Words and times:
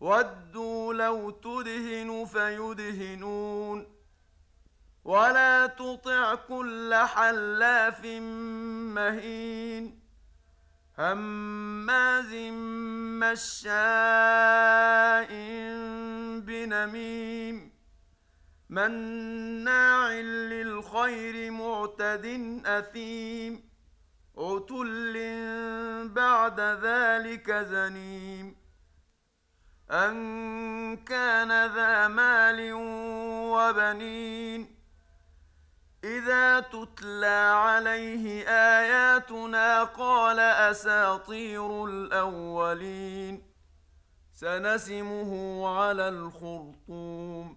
ودوا 0.00 0.94
لو 0.94 1.30
تدهن 1.30 2.24
فيدهنون 2.24 3.86
ولا 5.04 5.66
تطع 5.66 6.34
كل 6.34 6.94
حلاف 6.94 8.04
مهين 8.94 10.00
هماز 10.98 12.34
مشاء 13.22 13.70
بنميم 16.40 17.72
مناع 18.70 20.12
للخير 20.12 21.50
معتد 21.50 22.26
أثيم 22.66 23.70
عتل 24.38 25.14
بعد 26.08 26.60
ذلك 26.60 27.50
زنيم 27.52 28.59
أن 29.90 30.96
كان 30.96 31.66
ذا 31.74 32.08
مال 32.08 32.72
وبنين 33.52 34.76
إذا 36.04 36.60
تتلى 36.60 37.52
عليه 37.54 38.48
آياتنا 38.48 39.84
قال 39.84 40.38
أساطير 40.40 41.84
الأولين 41.84 43.42
سنسمه 44.32 45.68
على 45.78 46.08
الخرطوم 46.08 47.56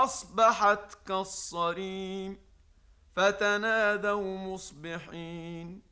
فأصبحت 0.00 0.98
كالصريم 1.06 2.38
فتنادوا 3.16 4.38
مصبحين. 4.38 5.82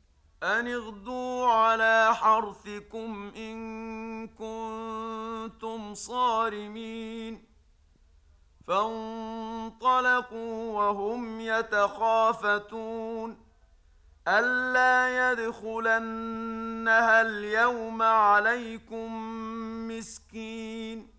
أن 0.43 0.67
اغدوا 0.67 1.47
على 1.47 2.15
حرثكم 2.15 3.31
إن 3.35 4.27
كنتم 4.27 5.93
صارمين. 5.93 7.45
فانطلقوا 8.67 9.93
وهم 10.73 11.39
يتخافتون. 11.41 13.37
ألا 14.27 15.31
يدخلنها 15.31 17.21
اليوم 17.21 18.01
عليكم 18.01 19.07
مسكين. 19.87 21.18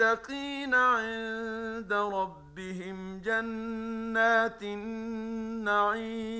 للمتقين 0.00 0.74
عند 0.74 1.92
ربهم 1.92 3.20
جنات 3.20 4.62
النعيم 4.62 6.32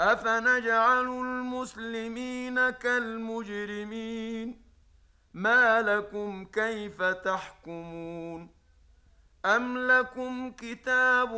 افنجعل 0.00 1.04
المسلمين 1.04 2.70
كالمجرمين 2.70 4.62
ما 5.34 5.82
لكم 5.82 6.44
كيف 6.44 7.02
تحكمون 7.02 8.48
ام 9.44 9.78
لكم 9.78 10.50
كتاب 10.52 11.28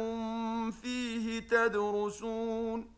فيه 0.82 1.40
تدرسون 1.40 2.92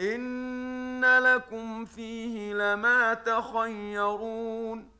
ان 0.00 1.04
لكم 1.04 1.84
فيه 1.84 2.54
لما 2.54 3.14
تخيرون 3.14 4.97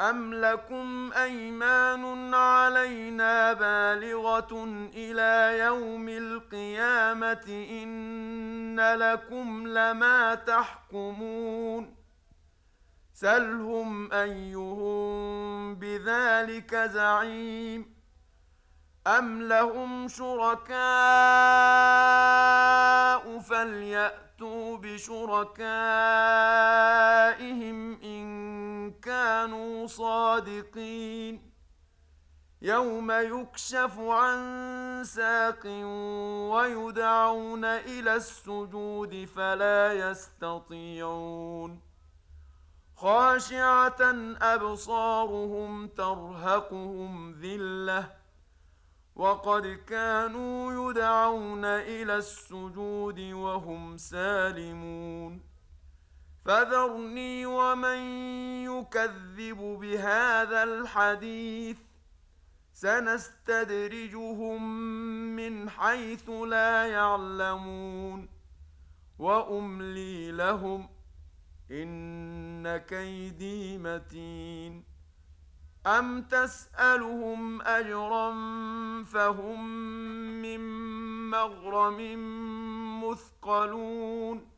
أم 0.00 0.34
لكم 0.34 1.12
أيمان 1.12 2.34
علينا 2.34 3.52
بالغة 3.52 4.64
إلى 4.94 5.58
يوم 5.58 6.08
القيامة 6.08 7.66
إن 7.82 8.80
لكم 8.80 9.66
لما 9.66 10.34
تحكمون 10.34 11.94
سلهم 13.12 14.12
أيهم 14.12 15.74
بذلك 15.74 16.74
زعيم 16.74 17.94
أم 19.06 19.42
لهم 19.42 20.08
شركاء 20.08 20.78
فليأتوا 23.38 24.76
بشركائهم 24.76 25.58
ان 28.02 28.67
كانوا 29.00 29.86
صادقين. 29.86 31.52
يوم 32.62 33.10
يكشف 33.10 33.98
عن 33.98 34.38
ساق 35.04 35.66
ويدعون 36.52 37.64
إلى 37.64 38.16
السجود 38.16 39.24
فلا 39.36 40.10
يستطيعون. 40.10 41.80
خاشعة 42.96 44.00
أبصارهم 44.42 45.88
ترهقهم 45.88 47.32
ذلة. 47.32 48.18
وقد 49.16 49.66
كانوا 49.66 50.90
يدعون 50.90 51.64
إلى 51.64 52.16
السجود 52.16 53.20
وهم 53.20 53.96
سالمون. 53.96 55.48
فذرني 56.44 57.46
ومن 57.46 57.98
يكذب 58.80 59.58
بهذا 59.80 60.62
الحديث 60.62 61.78
سنستدرجهم 62.72 64.62
من 65.36 65.70
حيث 65.70 66.30
لا 66.30 66.86
يعلمون 66.86 68.28
وأملي 69.18 70.30
لهم 70.32 70.88
إن 71.70 72.76
كيدي 72.76 73.78
متين 73.78 74.84
أم 75.86 76.22
تسألهم 76.22 77.62
أجرا 77.62 78.34
فهم 79.04 79.68
من 80.42 80.60
مغرم 81.30 82.00
مثقلون 83.04 84.57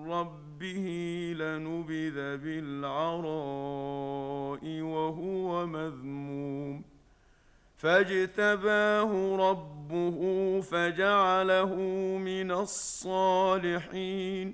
ربه 0.11 0.87
لنبذ 1.37 2.37
بالعراء 2.37 3.21
وهو 4.81 5.67
مذموم. 5.67 6.83
فاجتباه 7.77 9.35
ربه 9.49 10.19
فجعله 10.61 11.75
من 12.17 12.51
الصالحين. 12.51 14.53